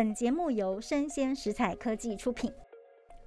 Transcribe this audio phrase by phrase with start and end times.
[0.00, 2.50] 本节目由生鲜食材科技出品，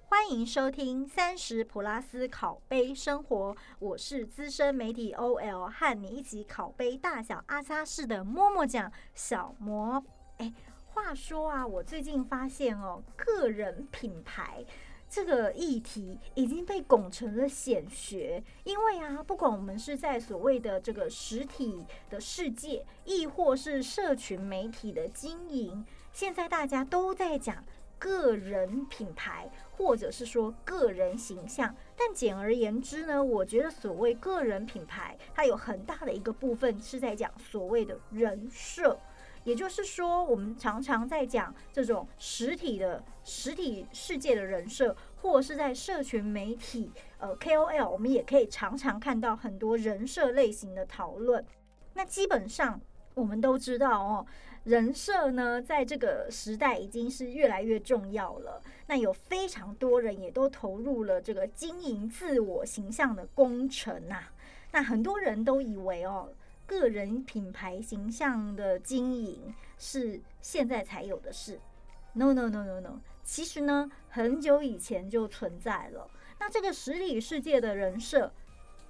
[0.08, 3.56] 欢迎收听三十普拉斯烤杯生活。
[3.78, 10.04] 我是资深媒体 OL，和你一起烤杯大小阿萨式的默默讲小魔。
[10.38, 10.52] 哎，
[10.88, 14.65] 话说啊，我最近发现哦，个人品牌。
[15.07, 27.66] 这个议题已经被拱成了显学，因为啊，不管我们是在所谓的这个实体的世界，亦或是社群媒体的经营，现在大家都在讲
[27.98, 31.75] 个人品牌，或者是说个人形象。
[31.97, 39.00] 但简而言之呢，我觉得所谓个人品牌，它有很大的一个部分是在讲所谓的人设。
[39.44, 51.44] 也就是说，我们常常在讲这种实体的实体世界的人设，或是在社群媒体，呃，KOL，我们也可以常常看到很多人设类型的讨论。
[51.94, 52.80] 那基本上
[53.16, 54.26] 我们都知道哦，
[54.63, 58.62] 人设呢，在这个时代已经是越来越重要了。
[58.88, 64.23] 那有非常多人也都投入了这个经营自我形象的工程呐。
[64.72, 66.30] 那很多人都以为哦。
[66.66, 71.59] 个人品牌形象的经营是现在才有的事
[72.14, 76.09] ，no no no no no，其实呢，很久以前就存在了。
[76.39, 78.31] 那这个实体世界的人设，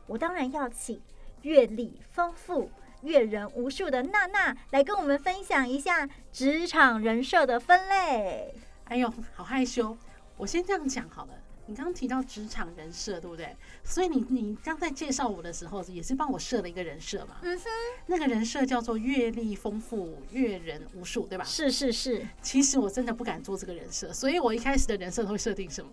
[0.06, 1.02] 我当然要请
[1.42, 2.70] 阅历丰富、
[3.04, 8.54] 阅人无数的娜娜来跟我们分享一下职场人设的分类。
[8.86, 9.98] 哎呦，好害羞，
[10.38, 11.32] 我先这样讲好了。
[11.66, 13.56] 你刚刚提到职场人设，对不对？
[13.86, 17.38] 所以你你刚在介绍我的时候，也是帮我设了一个人设嘛？
[17.42, 17.64] 嗯哼，
[18.08, 21.46] 那个人设叫做阅历丰富、阅人无数，对吧？
[21.46, 22.28] 是是是。
[22.42, 25.90] 其实我真的不敢做这个人设，所以我一开始的人设都会设定什么？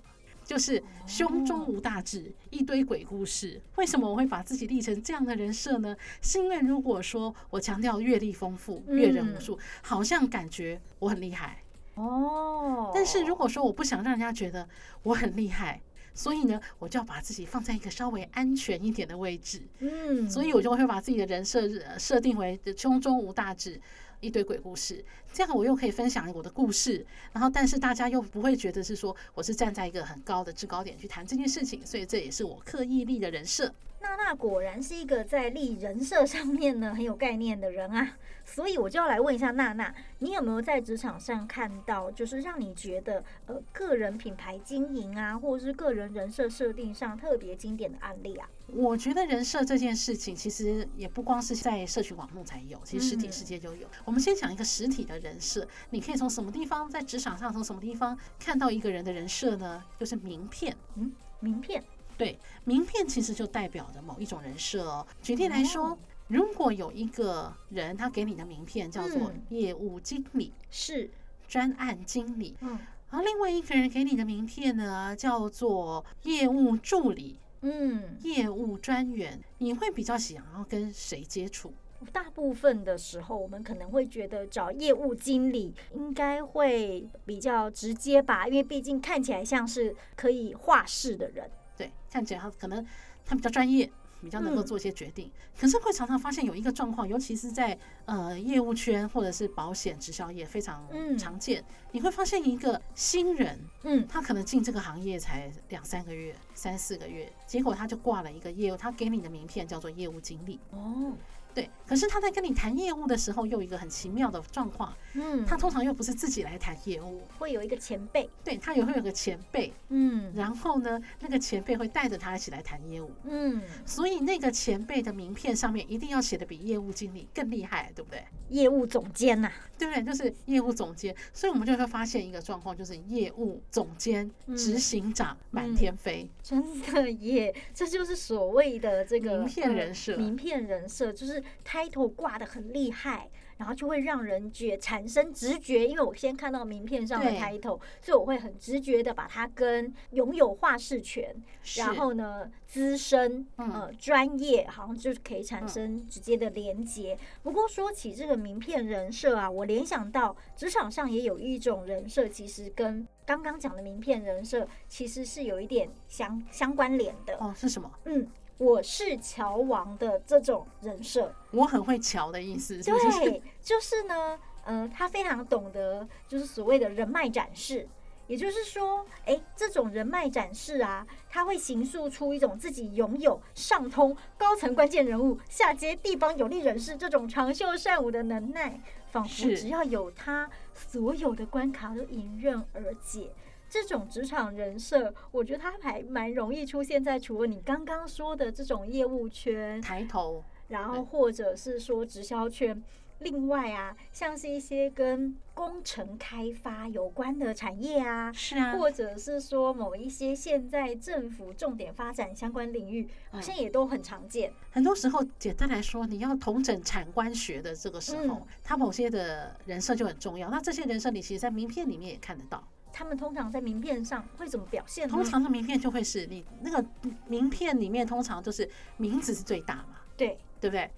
[0.51, 3.63] 就是胸中无大志，一堆鬼故事。
[3.77, 5.97] 为什么我会把自己立成这样的人设呢？
[6.21, 11.63] 是因为如果说我强调阅历丰富、阅人无数，好像感觉我很厉害。
[11.95, 14.69] 哦，但是如果说我不想让人家觉得
[15.05, 15.81] 我很厉害，
[16.15, 19.63] 所以呢，我就要把自己放在一个稍微安全一点的位置。
[19.79, 21.61] 嗯，所以我就会把自己的人设
[21.97, 23.81] 设定为胸中无大志。
[24.21, 33.73] 一堆鬼故事，这样我又可以分享我的故事，然后但是大家又不会觉得是说我是站在一个很高的制高点去谈这件事情，所以这也是我刻意立的人设。
[34.01, 48.49] 娜娜果然是一个在立人设上面呢很有概念的人啊， 所以我就要来问一下娜娜，你有没有在职场上看到，就是让你觉得呃个人品牌经营啊，或者是个人人设设定上特别经典的案例啊？
[48.69, 53.87] 我觉得人设这件事情其实也不光是在社群网络才有，其实实体世界就有。
[54.05, 59.85] 我们先讲一个实体的人设，你可以从什么地方在职场上从什么地方看到一个人的人设呢？
[59.99, 61.85] 就是名片，嗯，名片。
[62.21, 65.07] 对，名片其实就代表着某一种人设哦。
[65.23, 65.99] 举例来说，
[66.29, 71.11] 如果有一个人他给你的名片叫做业务经理，是
[71.49, 72.79] 专案经理，嗯，
[73.11, 81.73] 然后另外一个人给你的名片呢叫做业务助理，嗯，业务专员，你会比较想要跟谁接触？
[82.13, 91.51] 大部分的时候，我们可能会觉得找业务经理应该会比较直接吧，因为毕竟看起来像是可以话事的人。
[91.81, 92.87] 对，看起来他可能
[93.25, 95.33] 他比较专业，比较能够做一些决定。
[95.59, 100.87] 可是会常常发现有一个状况，尤其是在呃业务圈或者是保险直销业非常
[101.19, 101.65] 常见。
[101.91, 110.61] 你会发现一个新人，嗯，他可能进这个行业才两三个月、三四个月，结果他就挂了一个业务，他给你的名片叫做业务经理。
[110.73, 111.15] 哦。
[111.55, 114.95] 对，可是他在跟你谈业务的时候，又有一个很奇妙的状况。
[115.15, 118.31] 嗯，他通常又不是自己来谈业务，会有一个前辈。
[118.45, 119.73] 对他也会有个前辈。
[119.89, 123.11] 嗯，然后呢，那个前辈会带着他一起来谈业务。
[123.25, 128.25] 嗯，所以那个前辈的名片上面一定要写的比业务经理更厉害，对不对？
[128.51, 130.03] 业务总监呐，对不对？
[130.05, 131.15] 就是业务总监。
[131.33, 136.31] 所以我们就会发现一个状况，就是业务总监、执行长满天飞。
[136.43, 140.17] 真的耶，这就是所谓的这个名片人设。
[140.17, 141.40] 名片人设就是。
[141.65, 151.35] Title 挂的很厉害，然后就会让人觉产生直觉，因为我先看到名片上的 title，所以我会很直觉的把它跟拥有话事权，
[151.77, 157.19] 然后呢资深呃专业，好像就是可以产生直接的连接。
[157.43, 167.37] 不过说起这个名片人设啊，我联想到职场上也有一种人设，其实跟刚刚讲的名片人设其实是有一点相相关联的。
[167.39, 167.91] 哦，是什么？
[168.07, 168.27] 嗯。
[168.61, 172.75] 我是乔王的这种人设，我很会乔的意思。
[172.83, 177.89] 对，就是呢，呃，他非常懂得，就是所谓的人脉展示。
[178.27, 188.79] 也就是说，诶，这种人脉展示啊，他会形塑出一种自己拥有上通高层关键人物、下接地方有利人士这种长袖善舞的能耐，
[189.11, 193.33] 仿佛只要有他，所有的关卡都迎刃而解。
[193.71, 202.83] 这种职场人设，我觉得它还蛮容易出现在除了你刚刚说的这种业务圈，抬头，然后或者是说直销圈。
[203.21, 214.51] 另外啊，像是一些跟工程开发有关的产业啊，是啊，或者是说某一些现在政府重点发展相关领域，好嗯像也都很常见。
[214.71, 220.49] 很多时候，简单来说，你要统整产官学的这个时候嗯，他某些的人设就很重要。
[220.49, 222.67] 那这些人设，你其实，在名片里面也看得到。
[222.93, 225.15] 他们通常在名片上会怎么表现呢？
[225.15, 226.85] 通常的名片就会是你那个
[227.27, 230.91] 名片里面，通常就是名字是最大嘛，对，对不对？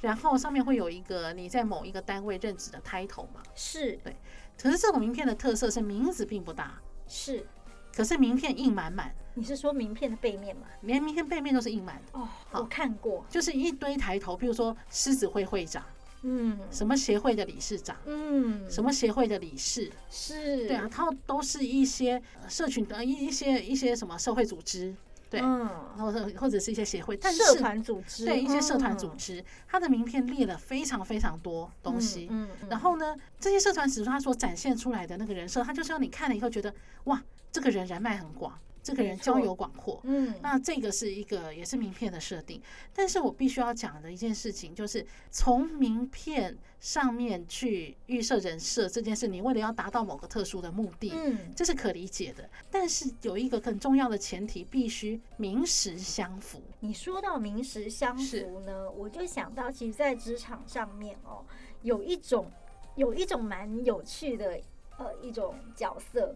[0.00, 3.42] 然后上面会有一个你在某一个单位任职的 title 嘛。
[3.54, 3.92] 是。
[4.04, 4.16] 对。
[4.58, 7.46] 可是这种名片的特色是名字并不大，是，
[7.94, 10.66] 可是名片印满满，你是说名片的背面吗？
[10.82, 12.60] 连名片背面都是印满的，哦，好。
[12.60, 15.82] 我看过，就是一堆抬头，比如说狮子会会长，
[16.22, 16.58] 嗯。
[16.70, 20.66] 什么协会的理事长，嗯，什么协会的理事，是？
[20.68, 24.94] 对啊，，他都是一些呃社群的一一些一些什么社会组织，
[25.28, 25.60] 对，嗯，
[25.96, 29.18] 然后或者是一些协会，但是社团组织，对一些社团组嗯。
[29.18, 32.28] 织，他的名片列了非常非常多东西。
[32.30, 32.68] 嗯，嗯。
[32.68, 36.72] 然后呢，这些社团组织他所展现出来的那个人设，他就是让你看了以后觉得，
[37.04, 37.22] 哇，
[37.52, 38.56] 这个人人脉很广，
[38.90, 40.00] 这个人交友广阔。
[40.04, 42.60] 嗯，那这个是一个也是名片的设定，
[42.92, 52.48] 但是我必须要讲的一件事情就是，从名片上面去预设人设这件事，你为了要达到某个特殊的目的，嗯，这是可理解的。
[52.70, 56.62] 但是有一个很重要的前提，必须名实相符。
[56.80, 61.44] 你说到名实相符呢，我就想到，其实，在职场上面哦，
[61.82, 62.50] 有一种
[62.96, 64.58] 有一种蛮有趣的
[64.96, 66.34] 呃一种角色，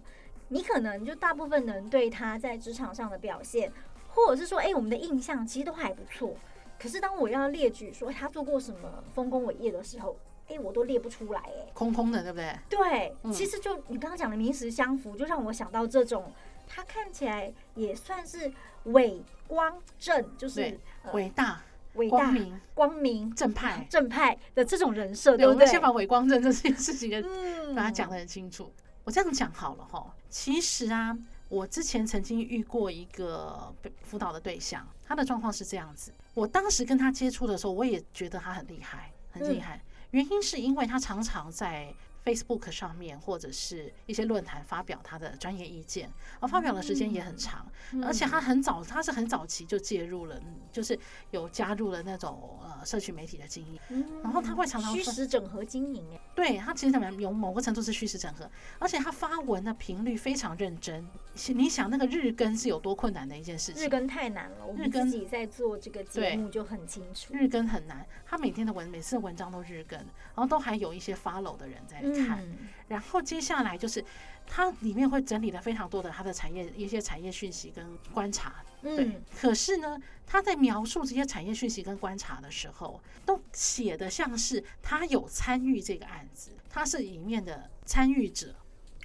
[0.54, 3.72] 你可能就大部分人对他在职场上的表现，
[4.10, 6.36] 或者是说，哎、我们的印象其实都还不错。
[6.78, 10.16] 可是当我要列举说他做过什么丰功伟业的时候，
[10.48, 11.66] 哎、我都列不出来、哎。
[11.74, 12.56] 空空的，对不对？
[12.68, 16.32] 对，嗯其实就你刚刚讲的名实相符，就让我想到这种，
[16.68, 18.52] 他看起来也算是
[18.84, 20.78] 伟光正，就是
[21.12, 21.60] 伟大、
[21.94, 23.84] 伟大、光明、光明、正派。
[23.90, 25.54] 正派的这种人设，对，不对？
[25.54, 28.72] 我们先把伟光正这件事情跟嗯把它讲得很清楚。
[29.04, 31.16] 我这样讲好了哈，其实啊，
[31.48, 36.12] 我之前曾经遇过一个被辅导的对象，他的状况是这样子。
[36.32, 39.80] 我当时跟他接触的时候，我也觉得他很厉害，很厉害。
[40.10, 41.92] 原因是因为他常常在
[42.24, 46.10] Facebook 上面或者是一些论坛发表他的专业意见，
[46.40, 47.66] 而发表的时间也很长，
[48.02, 50.98] 而且他很早，他是很早期就介入了，嗯就是
[51.32, 53.78] 有加入了那种呃社区媒体的经营。
[53.90, 61.06] 嗯然后他会常常虚实整合经营，哎，对他其实怎么样，有某个程度是虚实整合，而且他发文的频率非常认真。
[61.48, 63.84] 你想那个日更是有多困难的一件事情？
[63.84, 67.34] 日更太难了，我们日更自己在做这个节目就很清楚。
[67.34, 72.38] 日更很难，他每天的文每次的文章都日更，然后都还有一些 follow 的人在看。
[72.40, 74.04] 嗯，然后接下来就是
[74.46, 78.62] 它里面会整理了非常多的它的产业一些产业讯息跟观察。
[78.82, 88.54] 对嗯，，可是呢，他在描述这些产业讯息跟观察的时候，都写的像是他有参与这个案子，他是里面的参与者。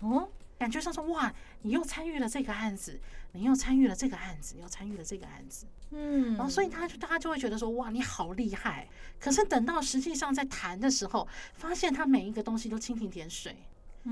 [0.01, 0.29] 哦，
[0.59, 3.00] 感觉上说哇，你又参与了这个案子，
[3.31, 8.88] 你又参与了这个案子，你又参与了这个案子，嗯，然后所以他就大家就会觉得说哇，你好厉害。
[9.19, 13.56] 可是等到实际上在谈的时候，发现他每一个东西都蜻蜓点水。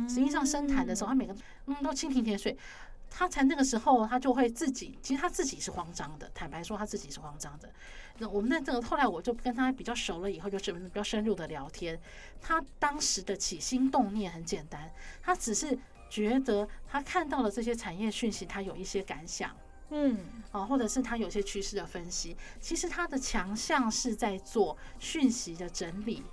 [0.07, 1.35] 实际上深谈的时候，他每个
[1.65, 2.57] 嗯都蜻蜓点水。
[3.09, 6.29] 他才那个时候，他就会自己，其实他自己是慌张的。
[6.35, 7.71] 坦白说，他自己是慌张的。
[8.17, 11.97] 那我们在这个后来，我就跟他比较熟了以后，就是比较深入的聊天。
[12.41, 19.55] 他当时的起心动念很简单，他只是觉得他看到了这些产业讯息，他有一些感想
[19.89, 20.17] 嗯，
[20.51, 22.35] 啊，或者是他有些趋势的分析。
[22.59, 26.23] 其实他的强项是在做讯息的整理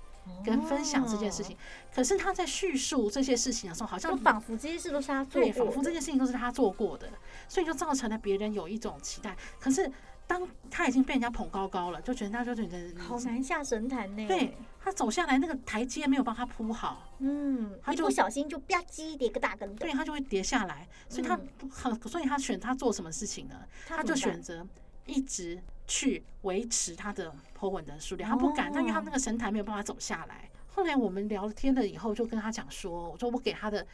[0.43, 1.55] 跟分享这件事情。
[1.93, 7.09] 可是他在叙述这些事情的时候，好像仿佛这些事都是他做对，仿佛这件事情都是他做过的，
[7.47, 9.37] 所以就造成了别人有一种期待。
[9.57, 9.89] 可是
[10.27, 14.27] 当他已经被人家捧高高了，就觉得他就觉得你好难下神坛呢。
[14.27, 20.87] 对，他走下来那个台阶没有帮他铺好，嗯，他就一不小心就吧唧跌个大跟头对，他就会跌下来。
[21.07, 23.55] 所以他嗯很，所以他选他做什么事情呢？
[23.87, 24.65] 他就选择
[25.05, 30.49] 一直去维持他的 po 文的数量，他不敢，他因为他那个神坛没有办法走下来。
[30.67, 33.85] 后来我们聊天了以后，就跟他讲说，我说我给他的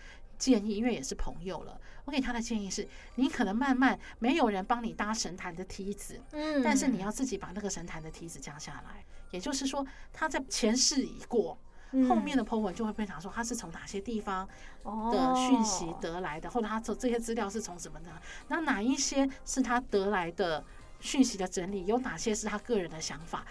[0.42, 9.06] 建议，因为也是朋友了，我给他的建议是，你可能慢慢没有人帮你搭神坛的梯子，嗯，但是你要自己把那个神坛的梯子降下来。
[9.30, 11.56] 也就是说，他在前世已过，
[12.10, 14.50] 后面的 po 文就会分享说他是从哪些地方
[14.82, 18.12] 哦的讯息得来的，或者他从这些资料是从什么的，
[18.48, 20.66] 那哪一些是他得来的
[21.00, 23.46] 讯息的整理，有哪些是他个人的想法，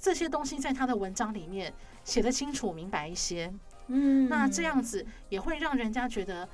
[0.00, 1.72] 这些东西在他的文章里面
[2.04, 3.52] 写得清楚明白一些，
[3.88, 6.48] 嗯，那这样子也会让人家觉得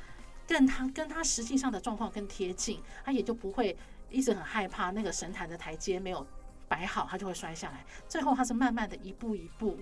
[0.46, 3.76] 跟他跟他实际上的状况更贴近，他也就不会
[4.10, 6.26] 一直很害怕那个神坛的台阶没有
[6.68, 7.84] 摆好，他就会摔下来。
[8.08, 9.78] 最后他是慢慢的一步一步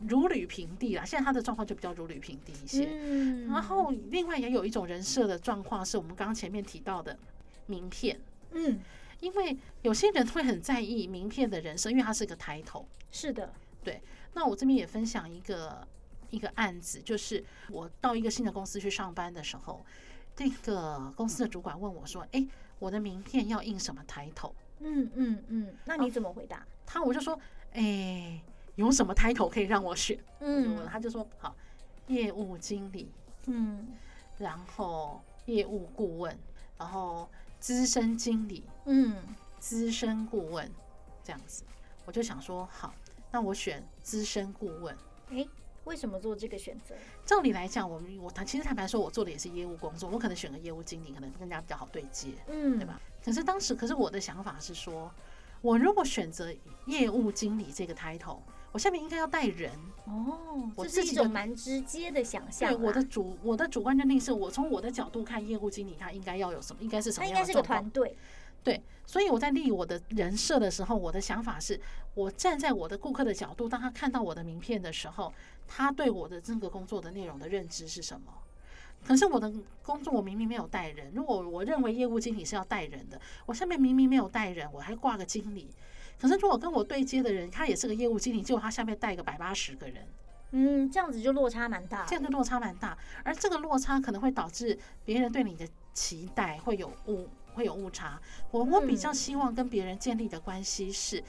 [0.00, 1.04] 如履平地啦。
[1.04, 2.88] 现在他的状况就比较如履平地一些。
[2.90, 7.18] 嗯，然后另外也有一种人设的状况，是我们刚刚前面提到的
[7.66, 8.20] 名片，
[8.52, 8.78] 嗯，
[9.20, 12.86] 因为有些人会很在意名片的人设，因为它是个抬头。
[13.10, 14.02] 是的，对
[14.34, 15.86] 那我这边也分享一个
[16.34, 19.84] 一个案子，就是我到一个新的公司去上班的时候，
[20.34, 22.48] 这个公司的主管问我说：“诶，
[22.78, 27.38] 我的名片要印什么抬头嗯嗯嗯，那你怎么回答？？”他我就说
[27.72, 28.40] ：“诶，
[28.74, 31.54] 有什么抬头可以让我选？”嗯，嗯他就说：“好，
[32.08, 33.10] 业务经理，
[33.46, 33.86] 嗯
[34.36, 36.36] 然后业务顾问，
[36.76, 39.16] 然后资深经理，嗯
[39.60, 40.70] 资深顾问
[41.22, 41.62] 这样子。”
[42.04, 42.92] 我就想说：“好，
[43.30, 44.94] 那我选资深顾问。”
[45.30, 45.48] 诶，
[45.84, 46.94] 为什么做这个选择？
[47.24, 53.00] 照理来讲，我们我谈其实坦白说，我做的也是业务工作，我可能选个业务经理，可能跟人家比较好对接，嗯，对吧？
[53.24, 55.10] 可是当时，可是我的想法是说，
[55.60, 56.52] 我如果选择
[56.86, 58.38] 业务经理这个 title，
[58.72, 59.72] 我下面应该要带人。
[60.06, 62.86] 哦，我这是一种蛮直接的想象对。
[62.86, 67.88] 我的主我的主观认定是我从我的角度看，业务经理他应该要有什么，应该是什么他应该是个团？
[67.90, 68.16] 队。
[68.62, 71.78] 对，所以我在立我的人设的时候，我的想法是
[72.14, 75.30] 我站在我的顾客的角度，当他看到我的名片的时候，
[75.66, 78.32] 他对我的这个工作的内容的认知是什么？
[79.06, 79.52] 可是我的
[79.82, 85.68] 工作我明明没有带人，如果我认为业务经理是要带人的，我下面明明没有带人，我还挂个经理。
[86.18, 90.06] 可是如果跟我对接的人，他也是个业务经理，结果他下面带个百八十个人，
[90.52, 92.06] 嗯，这样子就落差蛮大。
[92.06, 98.18] 这样的落差蛮大，而这个落差可能会导致别人对你的期待会有误会有误差。
[98.52, 101.22] 我我比较嗯希望跟别人建立的关系是，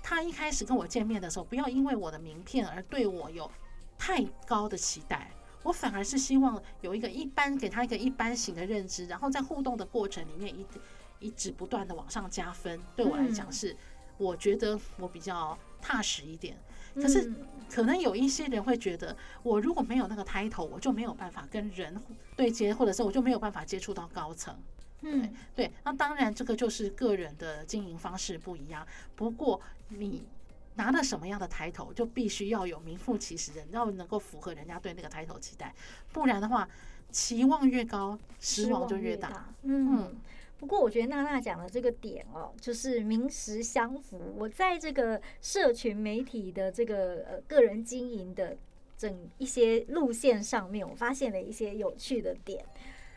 [0.00, 3.50] 他一开始跟我见面的时候，不要因为我的名片而对我有
[3.98, 5.30] 太高的期待。
[5.62, 10.64] 我反而是希望有一个一般给他一个一般型的认知，然后在互动的过程里面一
[11.18, 12.80] 一直不断的往上加分。
[12.94, 13.76] 对我来讲嗯是，
[14.16, 16.56] 我觉得我比较踏实一点。
[16.94, 17.36] 可是嗯
[17.68, 22.00] 可能有一些人会觉得，我如果没有那个 title，我就没有办法跟人
[22.36, 24.56] 对接，或者是我就没有办法接触到高层。
[25.02, 28.86] 嗯对，那当然这个就是个人的经营方式不一样。
[29.16, 30.24] 不过你
[30.76, 35.74] 拿了什么样的抬头，就必须要有名副其实的，要能够符合人家对那个抬头期待，
[36.12, 36.68] 不然的话，
[37.10, 39.54] 期望越高，失望就越大。。
[39.62, 40.14] 嗯，
[40.58, 44.34] 不过我觉得娜娜讲的这个点哦，就是名实相符。
[44.36, 48.56] 我在这个社群媒体的这个呃个人经营的
[48.96, 52.64] 整一些路线上面，我发现了一些有趣的点。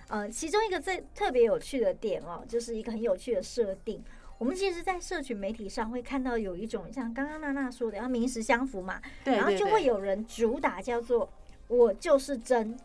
[0.07, 4.03] 呃，其中一个最特别有趣的点哦，就是一个很有趣的设定。
[4.39, 11.29] 我们其实，在社群媒体上会看到有一种像刚刚娜娜说的，要名实相符嘛，对然后就会有人主打叫做
[11.67, 12.79] “我就是真”，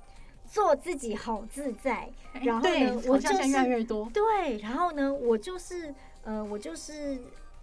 [0.44, 2.10] 做自己好自在。
[2.32, 4.10] 哎然后呢我就是越多。
[4.12, 5.94] 对，然后呢，我就是
[6.24, 7.16] 呃，我就是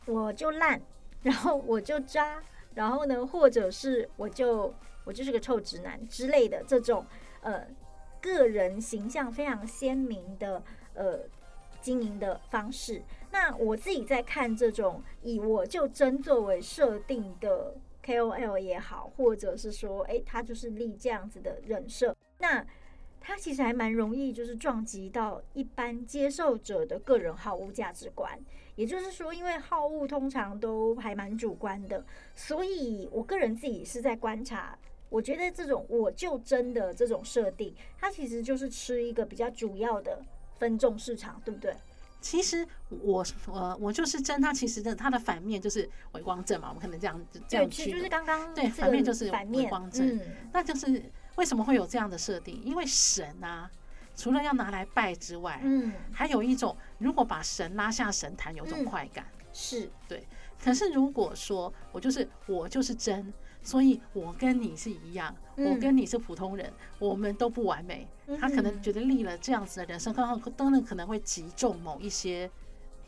[0.06, 0.82] 我就烂，
[1.24, 2.42] 然后我就渣，
[2.76, 7.06] 然后呢，或者是我就我就是个臭直男之类的这种
[7.42, 7.68] 呃
[8.22, 11.20] 个人形象非常鲜明的呃
[11.82, 13.02] 经营的方式。
[13.32, 22.66] 那我自己在看这种以我就真作为设定的 KOL 也好，或者是说，诶，他就是立这样子的人设，那
[23.20, 28.40] 他其实还蛮容易，就是撞击到一般接受者的个人好恶价值观。
[28.76, 32.04] 也就是说，因为好恶通常都还蛮主观的，
[32.36, 34.78] 所以我个人自己是在观察。
[35.10, 40.24] 我觉得这种我就真的这种设定，它其实就是吃一个比较主要的
[40.62, 41.76] 分众市场，对不对？
[42.22, 48.08] 其实我我我就是真，它其实的它的反面就是伪光正嘛，我们可能这样这对，样其实就是。
[48.08, 50.22] 刚刚对反面就是伪光正嗯，
[50.54, 51.04] 那就是
[51.38, 52.62] 为什么会有这样的设定？
[52.64, 53.68] 因为神啊，
[54.16, 59.26] 除了要拿来拜之外，嗯，还有一种如果把神拉下神坛，有种嗯快感。
[59.52, 59.90] 是，
[60.64, 68.08] 可是如果说我就是我就是真，所以我跟你是一样，我嗯跟你是普通人，我们都不完美。
[68.40, 72.50] 他可能嗯觉得立了这样子的人生，刚好当然可能会集中某一些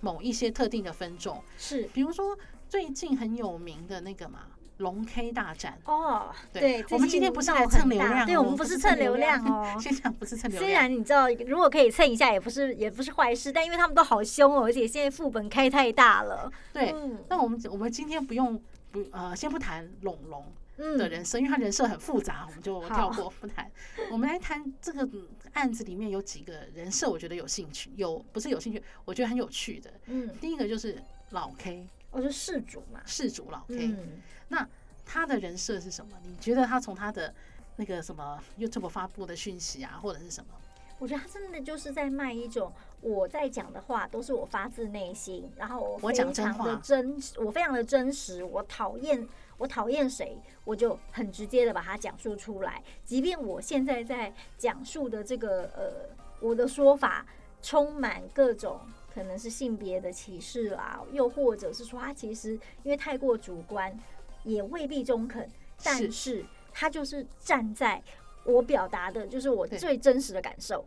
[0.02, 4.48] 某一些特定的分众，是比如说最近很有名的那个嘛。
[4.78, 9.78] 龙 K 大战，哦，对我们今天不是来蹭流量对，我们不是蹭流量哦。
[9.80, 16.52] 现场不是蹭流量 虽，然你知道，如果可以蹭一下，也不是也不是坏事，但因为他们都好凶哦，而且现在副本开太大了。
[16.72, 16.92] 对。
[16.92, 18.60] 嗯那我们我们今天不用
[18.92, 20.46] 不呃，先不谈龙龙，
[20.78, 23.70] 嗯的人生，因为他人设很复杂，我们就跳过不谈。
[24.12, 25.08] 我们来谈这个
[25.54, 29.92] 案子里面有几个人设，我觉得有兴趣，有不是有兴趣，我觉得很有趣的。
[30.08, 31.02] 嗯，第一个就是
[31.32, 34.66] 老 K 我是事主嘛，事主老 K，、嗯，那
[35.04, 36.16] 他的人设是什么？
[36.24, 37.34] 你觉得他从他的
[37.76, 40.54] 那个什么 YouTube 发布的讯息啊，或者是什么？
[41.00, 49.28] 我觉得他真的就是在卖一种我在讲的话都是我发自内心，然后我讲真常的话真，我非常的真实，我讨厌
[49.58, 57.26] 我讨厌谁，我就很直接的把它讲述出来，即便我现在在讲述的这个呃我的说法
[57.60, 58.80] 充满各种。
[59.14, 62.54] 可能是性别的歧视啦，又或者是说他其实
[62.84, 63.98] 因为太过主观，
[64.44, 65.48] 也未必中肯，
[65.84, 68.02] 但是是他就是站在
[68.44, 70.84] 我表达的，就是我最真实的感受。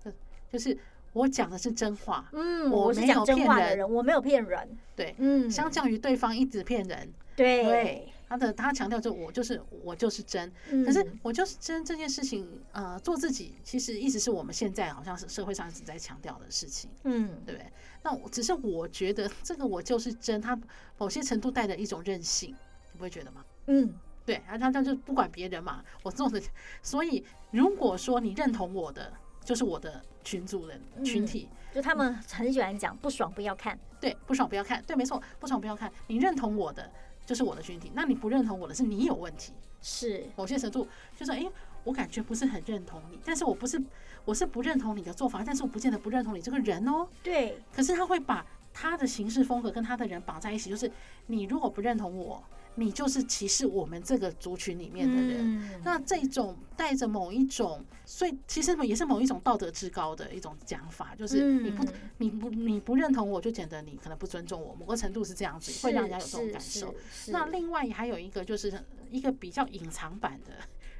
[0.50, 0.76] 就是
[1.12, 4.78] 我讲的是真话，嗯，我我是讲真话的人，我没有骗人。
[4.94, 5.14] 对。
[5.18, 17.70] 嗯，相较于对方一直骗人，对对，他的他强调就我就是我就是真，嗯可是我就是真这件事情，呃，做自己其实一直是我们现在好像是社会上一直在强调的事情，嗯，对不对？
[18.02, 20.58] 那我只是我觉得这个我就是真，他
[20.98, 22.50] 某些程度带着一种任性，
[22.92, 23.44] 你不会觉得吗？
[23.66, 23.92] 嗯，
[24.24, 26.40] 对，啊，他他就不管别人嘛，我做的，
[26.82, 29.12] 所以如果说你认同我的，
[29.44, 33.78] 就是我的群组人群嗯体，就他们很喜欢讲不爽不要看。
[33.98, 36.88] 对，不爽不要看，对，没错，不爽不要看，你认同我的
[37.26, 39.52] 就是我的群体，那你不认同我的是你有问题，
[39.82, 41.50] 是，某些程度就是诶，
[41.84, 43.82] 我感觉不是很认同你，但是我不是
[44.24, 47.06] 我是不认同你的做法，但是我不见得不认同你这个人哦。
[47.22, 50.90] 对，可是他会把他的行事风格跟他的人绑在一起，就是
[51.26, 52.42] 你如果不认同我，
[52.76, 55.60] 你就是歧视我们这个族群里面的人。
[55.60, 66.94] 嗯那这种带着某一种，所以其实也是某一种道德至高的一种讲法，就是你不、嗯你不你不认同我，就显得你可能不尊重我，某个程度是这样子，会让人家有这种感受。。
[67.28, 68.72] 那另外还有一个就是
[69.10, 70.52] 一个比较隐藏版的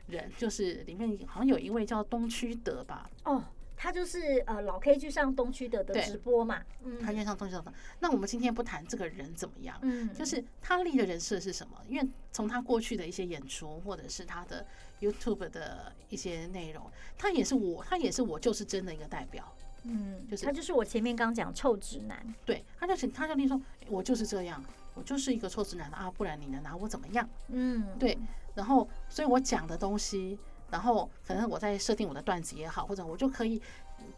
[0.06, 3.42] 人，就是里面好像有一位叫东区德吧，哦，
[3.76, 6.62] 他就是呃老 K 去上东区的的直播嘛。
[6.82, 7.64] 嗯，他愿上东区的。
[8.00, 11.76] 那我们今天不谈这个人怎么样，嗯，就是他立的人设是什么？
[11.88, 14.66] 因为从他过去的一些演出，或者是他的
[15.00, 19.52] YouTube 的一些内容，他也是我，他也是我就是真的一个代表。
[19.84, 22.34] 嗯，就是他就是我前面刚讲臭直男。
[22.44, 24.60] 对，他就是他就立说，我就是这样，
[24.94, 27.28] 我就是一个臭直男啊，不然你能拿我怎么样？
[27.48, 28.18] 嗯，对，
[28.54, 30.36] 然后所以我讲的东西，
[30.76, 33.58] 然后可能我在设定我的段子也好，或者我就可以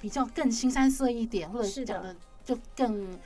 [0.01, 3.17] 比较更新三色一点，或者讲的就更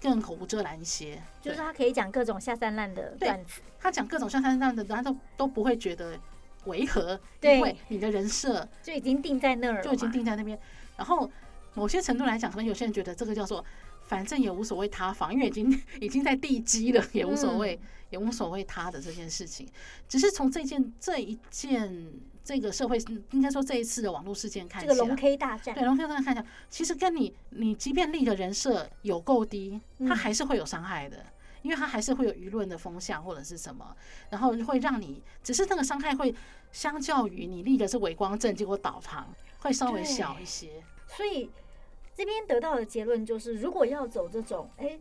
[0.00, 1.22] 更口无遮拦一些。
[1.40, 3.60] 就是他可以讲各种下三滥的段子。
[3.78, 6.18] 他讲各种下三滥的，他都都不会觉得
[6.64, 10.58] 违和，因为你的人设就已经定在那儿了，就已经定在那边。
[10.96, 11.30] 然后
[11.74, 13.64] 某些程度来讲，可能有些人觉得这个叫做
[14.02, 19.64] 反正也无所谓塌房，因为已经已经在地基了，也无所谓，嗯也无所谓塌的这件事情。
[20.08, 21.88] 只是从这件这一件
[22.42, 22.98] 这个社会，
[23.30, 25.84] 应该说这一次的网络事件看起来，这个龙 K 大战对，。
[25.84, 31.24] 龙 K 大战看一下，其实跟你你即便立的人设有够低，它嗯还是会有伤害的。
[31.62, 33.94] 因为它还是会有舆论的风向或者是什么，
[34.30, 36.34] 然后会让你，只是那个伤害会
[36.72, 40.82] 相较于你立的是伪光正，结果倒堂，会稍微小一些。
[41.06, 41.50] 所以
[42.14, 44.98] 这边得到的结论就是，如果要走这种，哎、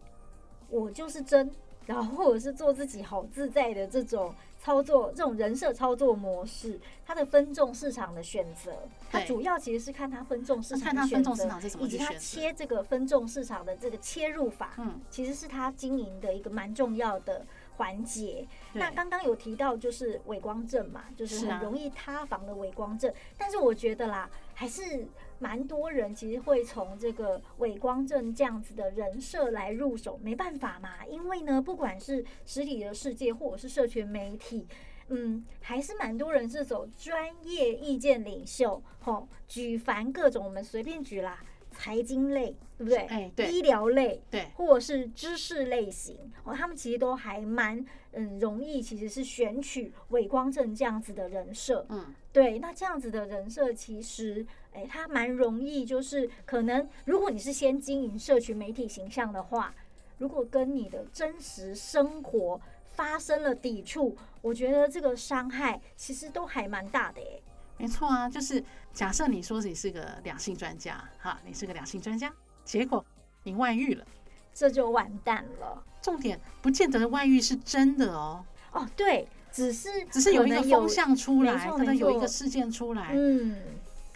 [0.68, 1.50] 我就是真，
[1.90, 8.72] 然后或者是做自己好自在的这种操作，这种人设操作模式，它的分众市场的选择，
[9.10, 17.44] 它主要其实是看它分众市场的选择分众市场是怎，么以及它切这个分众市场的这个切入法，嗯，其实是它经营的一个蛮重要的
[17.78, 18.46] 环节。
[18.74, 25.08] 那刚刚有提到就是伪光正嘛，就是很容易塌房的伪光正，但是我觉得啦，还是
[25.40, 34.68] 蛮多人其实会从这个伪光正这样子的人设来入手，没办法嘛，因为呢，不管是实体的世界或者是社群媒体。
[35.08, 41.42] 嗯，还是蛮多人是走专业意见领袖，吼，举凡各种我们随便举啦，
[41.80, 42.98] 财经类，对不对？
[43.06, 51.86] 哎，对医疗类，对，或者是知识类型哦，他们其实都还蛮嗯容易，其实是选取伪光正这样子的人设。
[51.88, 59.74] 嗯，对，那这样子的人设其实，哎，他蛮容易，就是可能如果你是先经营社群媒体形象的话，
[60.18, 62.60] 如果跟你的真实生活
[62.92, 67.42] 发生了抵触，我觉得这个伤害其实都还蛮大的耶。
[67.80, 68.62] 没错啊，就是
[68.94, 72.32] 假设你说你是个两性专家，哈，你是个两性专家，
[72.66, 73.04] 结果
[73.44, 74.06] 你外遇了，
[74.54, 78.88] 这就完蛋了重点不见得外遇是真的哦，哦。
[78.98, 83.56] 对，只是只是有一个风向出来，没错可能有一个事件出来，嗯，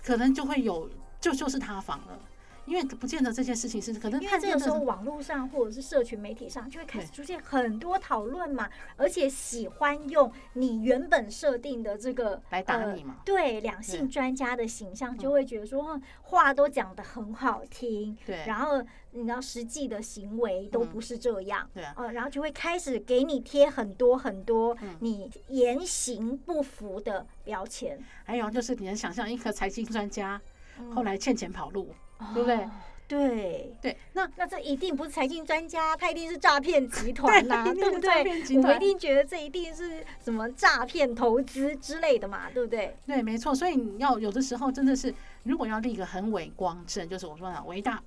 [0.04, 0.90] 可能就会有
[1.22, 2.20] 就就是塌房了。
[2.66, 13.18] 因为不见得这件事情是可能因为看这个时候网络上或者是社群媒体上就会开始出现很多讨论嘛，而且喜欢用你原本设定的这个来打呃你嘛。
[13.26, 21.70] 对两性专家的形象，就会觉得说嗯话都讲得很好听，对然后你知道实际的行为都嗯不是这样。
[21.74, 30.42] 对啊，呃，然后就会开始给你贴很多很多嗯你言行不符的标签，还有就是你能想象一个财经专家
[30.80, 31.94] 嗯后来欠钱跑路，
[32.34, 32.72] 对不对哦
[33.06, 42.96] 对，对，那那这一定不是财经专家，他一定是诈骗集团呐、 对不对我们一定觉得这一定是什么诈骗投资之类的嘛，对不对？
[43.06, 48.02] 对，没错，所以你要有的时候真的是，如果要立一个很伟光正，就是我说的伟大、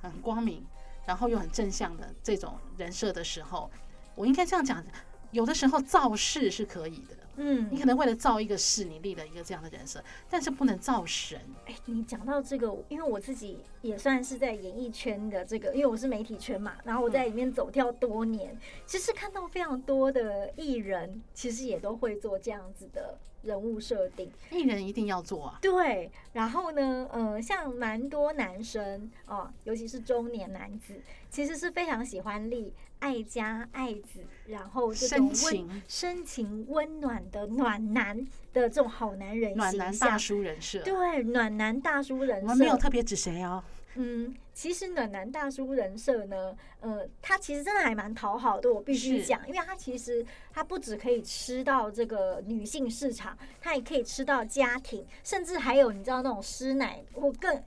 [0.00, 0.64] 很光明，
[1.04, 3.70] 然后又很正向的这种人设的时候，
[4.14, 4.82] 我应该这样讲，
[5.32, 7.16] 有的时候造势是可以的。
[7.36, 11.40] 嗯你可能为了造一个势，你立了一个这样的人设，但是不能造神。
[11.66, 24.30] 哎，你讲到这个，因为我自己也算是在演艺圈的这个，因为我是媒体圈嘛，然后我在里面走跳多年，其实看到非常多的艺人，其实也都会做这样子的人物设定。
[24.50, 38.16] 艺人一定要做啊，对，然后呢，呃，像蛮多男生哦，尤其是中年男子，其实是非常喜欢立爱家爱子，然后这种深温情深情温暖的暖男
[38.52, 40.16] 的这种好男人暖男大。
[40.18, 40.82] 叔人设。
[40.82, 43.62] 对，暖男大叔人我们没有，特别指谁哦，
[43.94, 57.62] 嗯，其实暖男大叔人设呢，呃，他其实真的还蛮讨好的，我必须讲，因为他其实他不只可以吃到这个女性市场，他也可以吃到家庭，甚至还有你知道那种师奶或更对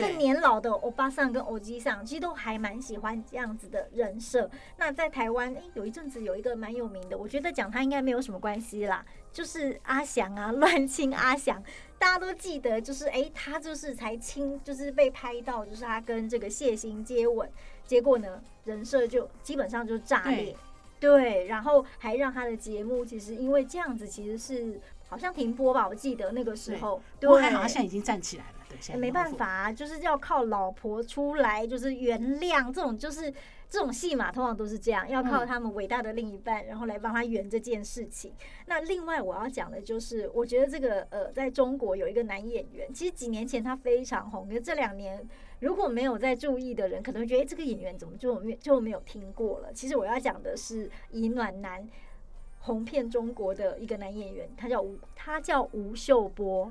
[0.00, 4.50] 更年老的欧巴桑跟欧基桑，其实都还蛮喜欢这样子的人设。
[4.76, 11.62] 那在台湾，诶，有一阵子有一个蛮有名的，我觉得讲他应该没有什么关系啦，就是阿翔啊，乱亲阿翔，
[11.98, 17.50] 大家都记得，就是诶，他就是才亲，就是被拍到，就是他跟这个谢欣接吻，
[17.84, 20.56] 结果呢，人设就基本上就炸裂。
[20.98, 27.00] 对，然后还让他的节目其实因为这样子，其实是好像停播吧，我记得那个时候。
[27.18, 28.59] 不过对，还好他现在已经站起来了，
[28.96, 33.32] 没办法啊，就是要靠老婆出来，就是原谅这种，就是
[33.68, 38.32] 这种戏码，通常都是这样，要靠嗯他们伟大的另一半，然后来帮他圆这件事情。
[38.66, 45.28] 那另外我要讲的就是，我觉得这个呃，在中国有一个男演员，其实几年前他非常红，可是这两年
[45.60, 49.72] 如果没有在注意的人，可能会觉得、诶这个演员怎么就没就没有听过了。
[49.72, 51.88] 其实我要讲的是以暖男。
[52.62, 56.70] 红遍中国的一个男演员，他叫吴，他叫吴秀波。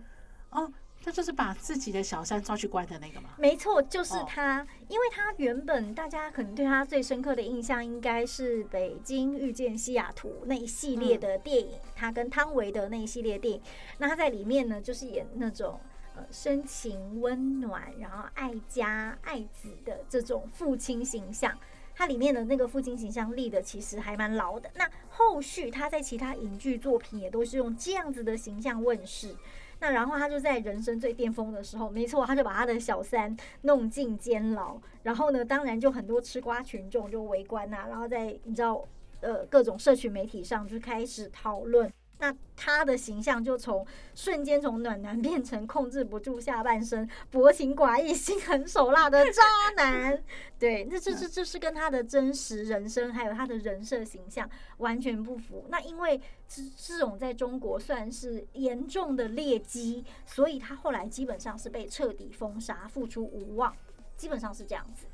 [0.51, 0.71] 哦，
[1.09, 3.31] 他就是把自己的小三抓去关的那个嘛。
[3.39, 13.61] 没错，就是哦他，因为他原本大家可能对他最深刻的印象应该是《北京遇见西雅图》那一系列的电影，他跟汤唯的那一系列电影。
[13.97, 15.79] 那他在里面呢，就是演那种
[16.15, 21.57] 呃深情温暖，然后爱家爱子的这种父亲形象。
[21.95, 24.69] 他里面的那个父亲形象立的其实还蛮牢的。
[24.75, 29.35] 那后续他在其他影剧作品也都是用这样子的形象问世。
[29.79, 34.79] 那然后他就在人生最巅峰的时候，没错，他就把他的小三弄进监牢。
[35.03, 38.83] 然后呢，当然就很多吃瓜群众就围观呐，然后在你知道
[39.21, 41.91] 呃各种社群媒体上就开始讨论。
[42.19, 49.41] 那他的形象就从瞬间从暖男变成控制不住下半身、薄情寡义、心狠手辣的渣
[49.77, 50.21] 男。
[50.59, 55.65] 对，那这这这是跟他的真实人生还有他的人设形象完全不符。
[55.69, 63.73] 那因为这这种在中国算是严重的劣迹，所以他后来基本上是被彻底封杀，复出无望，
[64.17, 65.05] 基本上是这样子。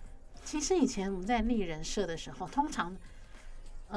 [0.43, 2.95] 其实以前我们在立人设的时候，通常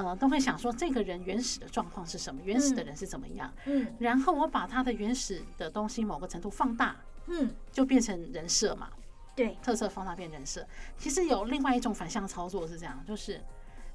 [0.05, 8.89] 呃都会想说这个人原始的状况是什么，原始的人是怎么样，嗯然后我把他的原始的东西某个程度放大，嗯，就变成人设嘛，
[9.35, 10.67] 对，特色放大变人设。
[10.97, 13.41] 其实有另外一种反向操作是这样，就是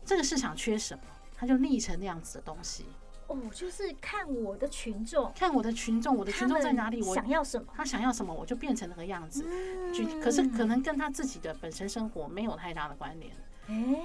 [0.05, 1.03] 这个市场缺什么，
[1.35, 2.85] 他就立成那样子的东西。
[3.27, 7.65] 哦，就是看我的群众，看我的群众，我的群众在哪里，我想要什么？
[7.73, 9.45] 他想要什么，我就变成那个样子。
[9.47, 13.31] 嗯举可是可能跟他自己的本身生活没有太大的关联。
[13.67, 13.95] 哎，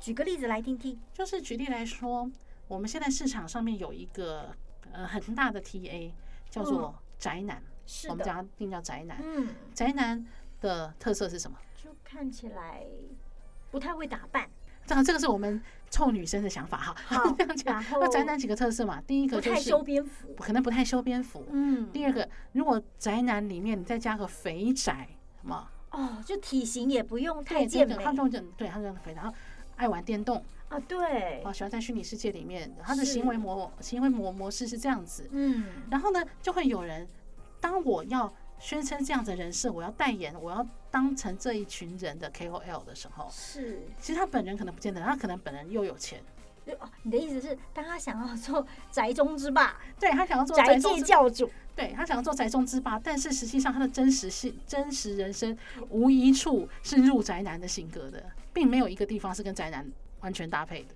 [0.00, 0.98] 举个例子来听听。
[1.12, 2.30] 就是举例来说，
[2.66, 4.54] 我们现在市场上面有一个
[4.92, 6.10] 呃很大的 TA
[6.50, 9.18] 叫做宅男，是我们的，家定叫宅男。
[9.22, 10.24] 嗯，宅男
[10.60, 11.56] 的特色是什么？
[11.76, 12.84] 就看起来
[13.70, 14.48] 不太会打扮，
[14.86, 16.96] 这个这个是我们臭女生的想法哈。
[17.06, 17.84] 好这样讲。
[17.92, 20.34] 那宅男几个特色嘛，第一不个就是太修边幅。
[20.34, 21.46] 可能不太修边幅。
[21.50, 25.08] 嗯，第二个，如果宅男里面你再加个肥宅，
[25.40, 25.68] 什么？
[25.90, 29.32] 哦，就体型也不用太对，健美这个他们就对，他们就肥，然后
[29.78, 31.40] 爱玩电动，啊，对。
[31.42, 35.26] 啊，，喜欢在虚拟世界里面，他的行为模行为模模式是这样子。
[35.32, 37.08] 嗯，然后呢，就会有人，
[37.60, 43.82] 当我要宣称这样的人设，我要代言，我要当成这一群人的 KOL 的时候，是。
[43.98, 46.20] 其实他本人可能不见得，他可能本人又有钱。
[46.80, 55.56] 哦，你的意思是，当他想要做宅中之霸，对他想要做宅中之界教主，对他想要做宅中之霸，但是实际上他的真实性、真实人生
[55.88, 58.22] 无一处是入宅男的性格的，
[58.58, 60.94] 并没有一个地方是跟宅男完全搭配的。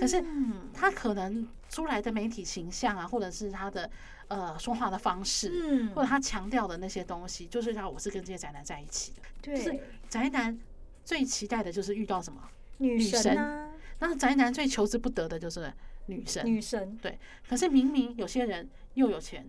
[0.00, 3.90] 可是嗯他可能出来的媒体形象啊，或者是他的
[4.28, 9.20] 呃说话的方式，嗯或者他强调的那些东西，就是让我是跟这些宅男在一起的。
[9.42, 10.58] 就是对，宅男
[11.04, 12.40] 最期待的就是遇到什么？
[12.78, 15.70] 女神神啊，那宅男最求之不得的就是
[16.06, 16.46] 女神。
[16.46, 19.46] 女神对，可是明明有些人又有钱，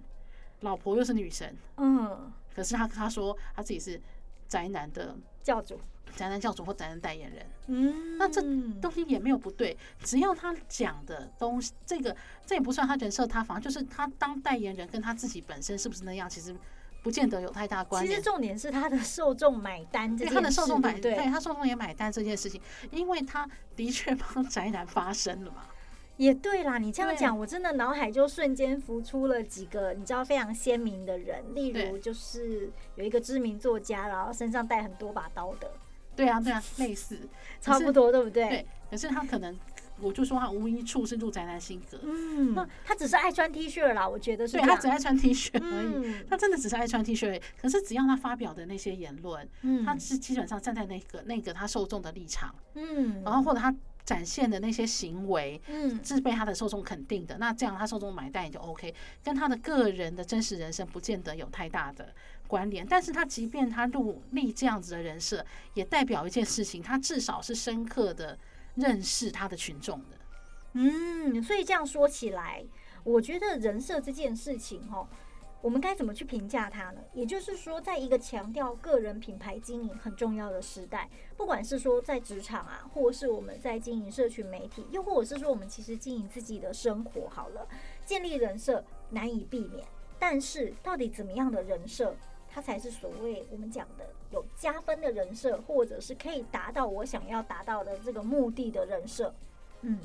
[0.61, 4.01] 老婆又是女神，嗯，可是他他说他自己是
[4.47, 5.79] 宅男的教主，
[6.15, 8.41] 宅男教主或宅男代言人，嗯，那这
[8.81, 16.55] 东西也没有不对，只要他讲的东西，这个这也不算他人设塌房，就是他当代言人跟他自己本身是不是那样，其实
[17.03, 18.09] 不见得有太大关系。
[18.09, 25.65] 其实重点是他的受众买单这对件事，他的受众买，对，他受众也买单这件事情，因为他的确帮宅男发声了嘛。
[26.17, 26.77] 也对啦。
[26.77, 35.69] 你这样讲，我真的脑海就瞬间浮出了几个你知道非常鲜明的人，例如就是有一个知名作家，然后身上带很多把刀的，
[36.15, 37.17] 对啊，对啊，类似，
[37.61, 38.47] 差不多，对不对？
[38.47, 38.65] 对。
[38.89, 39.57] 可是他可能，
[39.99, 44.75] 我就说他无一处是入宅男性格，嗯那，他只是爱穿 T 恤啦，我觉得是对他。
[44.77, 46.07] 只爱穿 T 恤而已。
[46.07, 53.73] 嗯他真的只是爱穿 T 恤而已，可是只要他发表的那些言论，嗯他是基本上站在那个那个他受众的立场，嗯，然后或者他
[54.05, 62.13] 展现的那些行为嗯是被他的受众肯定的，那这样他受众买单也就 OK，跟他的个人的真实人生不见得有太大的
[62.47, 62.85] 关联。
[62.85, 68.37] 但是他即便他入立这样子的人设，也代表一件事情，他至少是深刻的
[68.75, 70.17] 认识他的群众的。
[70.73, 72.63] 嗯，所以这样说起来，
[73.03, 75.07] 我觉得人设这件事情哦，
[75.65, 77.01] 我们该怎么去评价它呢？
[77.11, 87.67] 也就是说，在一个强调个人品牌经营很重要的时代，不管是说在职场啊，或是我们在经营社群媒体，又或者是说我们其实经营自己的生活，好了，
[88.05, 89.83] 建立人设难以避免。
[90.19, 92.15] 但是，到底怎么样的人设，
[92.47, 99.33] 它才是所谓我们讲的有加分的人设，或者是可以达到我想要达到的这个目的的人设？
[99.81, 99.99] 嗯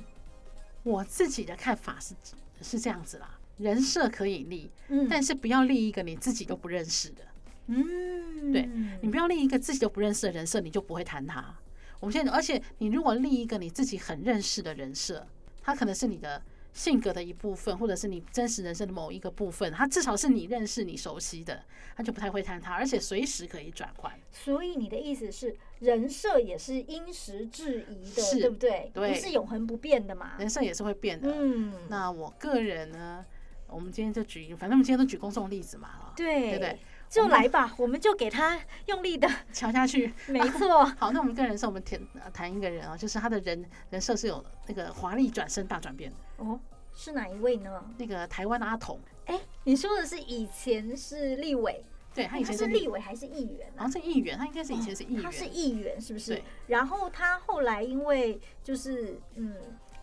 [0.82, 2.14] 我自己的看法是
[2.62, 7.22] 是这样子啦，人设可以立，嗯，但是不要立一个你自己都不认识的。
[7.66, 8.68] 嗯，对
[9.00, 11.54] 你不要立一个自己都不认识的人设，你就不会谈他。
[12.00, 15.26] 我们现在，而且你如果立一个你自己很认识的人设，
[15.62, 16.42] 他可能是你的
[16.72, 21.62] 性格的一部分，或者是你真实人生的某一个部分，他至少是你认识、你熟悉的，
[21.94, 24.12] 他就不太会谈他，而且随时可以转换。
[24.32, 28.90] 所以你的意思是，人设也是因时制宜的，对不对？
[28.94, 30.32] 对不是永恒不变的嘛。
[30.38, 31.30] 人设也是会变的。
[31.30, 33.24] 嗯，那我个人呢，
[33.72, 36.78] 我们今天就举，反正我们今天都举公众例子嘛，啊，对对不对？
[37.08, 40.12] 就来吧，我们就给他用力的， 敲下去。
[40.28, 40.84] 没错。
[40.84, 46.16] 好，那我们个人设，我们谈呃谈一个人啊，就是他的人人设是有那个华丽转身大转变的。
[46.36, 46.58] 哦，
[46.94, 47.84] 是哪一位呢？
[47.98, 53.78] 那个台湾的阿童，哎，你说的是以前是立委，对他以前是是立委还是议员啊？
[53.82, 56.40] 好像是议员，他应该是以前是议员，他是议员，是不是？
[56.68, 59.56] 然后他后来因为就是嗯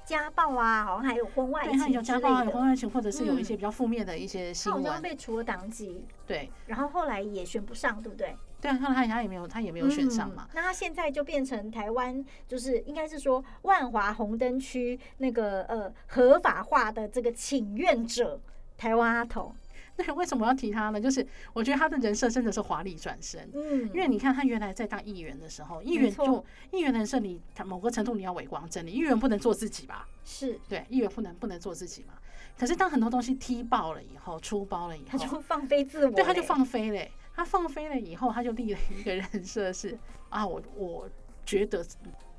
[0.07, 3.57] 家暴啊，好像还有婚外情有家暴啊，有婚，外情，或者是有一些嗯。
[3.57, 6.49] 比较负面的一些新他好像，被除了党籍，对。
[6.65, 8.33] 然后后来也选不上，对不对？
[8.61, 10.47] 对啊，看来他他也没有他也没有选上嘛。
[10.47, 18.39] 嗯，那他现在就变成台湾，就是应该是说万华红灯区那个呃合法化的这个请愿者，
[18.77, 19.53] 台湾阿童。
[20.05, 21.01] 那为什么要提他呢？
[21.01, 23.49] 就是我觉得他的人设真的是华丽转身。
[23.53, 30.07] 嗯，因为你看，他原来在当议员的时候，议员就议员的人设，你他某个程度你要伪光正，你议员不能做自己吧？
[30.23, 32.13] 是对，议员不能不能做自己嘛。
[32.57, 37.11] 可是当很多东西踢爆了以后，出包了以后，他就放飞自我，对，他就放飞嘞。
[37.35, 39.95] 他放飞了以后，他就立了一个人设是
[40.29, 41.07] 啊，我我
[41.45, 41.85] 觉得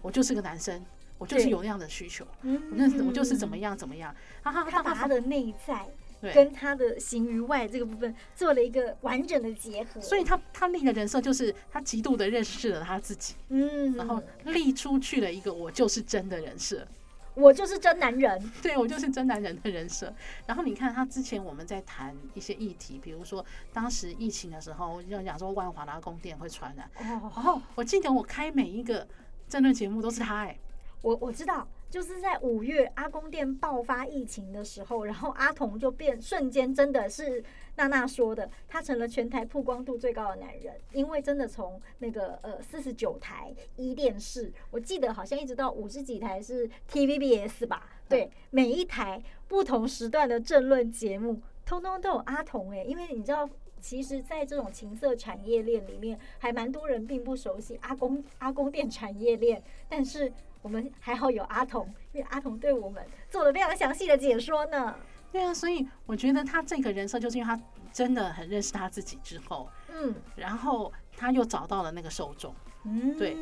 [0.03, 0.85] 我就是个男生，
[1.19, 4.11] 我就是有那样的需求，嗯，我那我就是怎么样怎么样。
[4.43, 5.93] 啊，他他他他把他的内在对，
[6.35, 16.87] 跟他的形于外这个部分做了一个完整的结合，所以他他立的人设就是他极度的认识了他自己，嗯，然后立出去了一个我就是真的人设。
[17.35, 20.13] 我就是真男人，对我就是真男人的人设。
[20.45, 26.91] 然后你看他之前我们在谈一些议题，比如说当时疫情的时候，要讲说万华的阿公店会传染，
[27.37, 29.07] 哦，我记得我开每一个
[29.49, 30.59] 争论节目都是他哎、
[31.01, 37.43] 我我知道，就是在五月阿公店爆发疫情的时候，然后阿童就变瞬间真的是
[37.77, 53.49] 娜娜说的，他成了全台曝光度最高的男人，因为真的从那个呃四十九台一电视，我记得好像一直到五十几台是 TVBS 吧，对，每一台不同时段的政论节目，通通都有阿童哎、因为你知道。
[53.81, 64.95] 其实，在这种情色产业链里面，还蛮多人并不熟悉阿公阿公店产业链，但是我们还好有阿童，因为阿童对我们做了非常详细的解说呢。
[65.31, 67.61] 对啊，所以我觉得他这个人设，就是因为他
[67.93, 70.15] 真的很认识他自己之后，嗯。
[70.37, 73.37] 然后他又找到了那个受众，嗯，对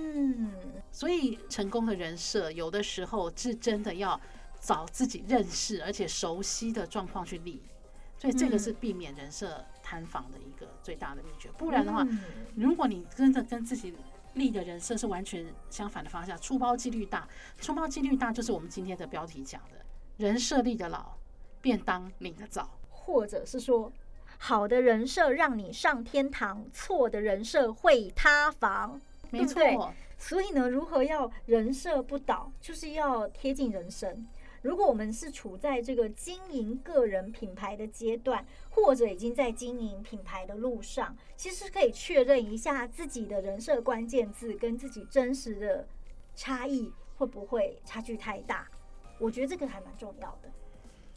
[0.90, 4.20] 所以成功的人设有的时候是真的要
[4.60, 7.62] 找自己认识而且熟悉的状况去立，
[8.18, 11.48] 所以这个是避免人设塌房的一个最大的秘诀。
[11.56, 12.18] 不然的话，嗯。
[12.56, 13.94] 如果你真的跟自己
[14.36, 19.84] 立的人设是完全相反的方向，出包几率大，出包几率大就是我们今天的标题讲的，
[20.16, 21.16] 人设立得老，
[21.60, 22.70] 便当领得早。
[22.88, 23.92] 或者是说，
[24.38, 29.00] 好的人设让你上天堂，错的人设会塌房。
[29.30, 34.26] 没错，对不对所以呢，如何要人设不倒，就是要贴近人生。
[34.66, 45.86] 如果我们是处在这个经营个人品牌的阶段，或者已经在经营品牌的路上，其实可以确认一下自己的人设关键字跟自己真实的
[46.34, 48.66] 差异会不会差距太大。
[49.20, 50.50] 我觉得这个还蛮重要的。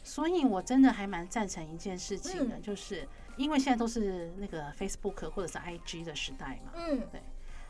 [0.04, 6.70] 所以我真的还蛮赞成一件事情的，嗯就是因为现在都是那个 Facebook 或者是 IG 的时代嘛。
[6.76, 7.20] 嗯对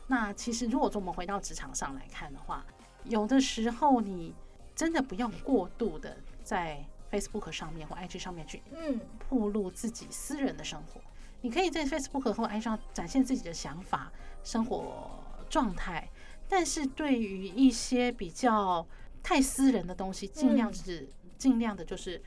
[0.05, 2.63] 那其实如果说我们回到职场上来看的话，
[3.05, 4.35] 有的时候你
[4.81, 10.99] 真的不要过度的在 Facebook 上面或 IG 上面去嗯暴露自己私人的生活。
[11.41, 14.11] 你可以在 Facebook 或 IG 上展现自己的想法、
[14.43, 16.09] 生活状态，
[16.49, 18.83] 但是对于一些比较
[19.21, 22.19] 太私人的东西，尽量嗯是尽量的就是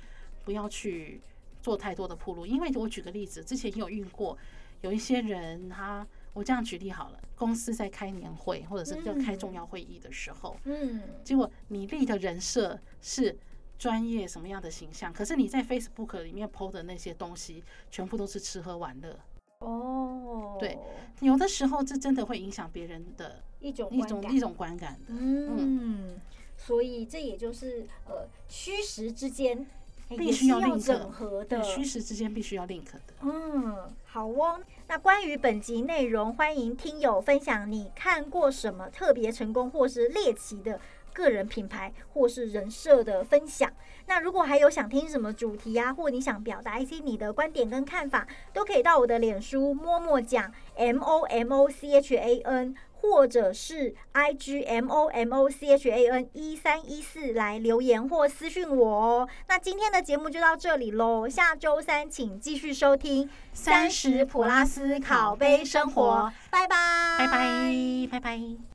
[0.44, 1.20] 不要去
[1.60, 2.46] 做太多的铺路。
[2.46, 4.38] 因为我举个例子，之前也有遇过
[4.82, 6.06] 有一些人他。
[6.34, 13.38] 我这样举例好了，公司在开年会或者是要开重要会议的时候，嗯结果你立的人设是
[13.78, 19.18] 专业什么样的形象，可是你在 Facebook 里面 PO 的那些东西，全部都是吃喝玩乐。
[19.60, 20.78] 哦，对，
[21.20, 25.06] 有的时候这真的会影响别人的一种一观感种一种观感的。
[25.08, 26.20] 嗯，
[26.56, 29.66] 所以这也就是呃虚实之间
[30.08, 31.62] 必须要整合的对，。
[31.62, 33.14] 虚实之间必须要 link 的。
[33.22, 34.60] 嗯，好哦。
[34.86, 40.78] 那关于本集内容，欢迎听友分享你看过什么特别成功或是猎奇的
[41.12, 43.72] 个人品牌或是人设的分享。
[44.06, 52.74] 那如果还有想听什么主题啊，或你想表达一些你的观点跟看法，都可以到我的脸书摸摸讲 M O M O C H A N。
[53.04, 59.28] 或者是 I G M O M O C H A N 一三一四来留言或私讯我哦。
[59.46, 66.76] 那今天的节目就到这里喽，下周三请继续收听三十普拉斯考杯生活，拜拜，
[67.18, 68.73] 拜拜，拜拜。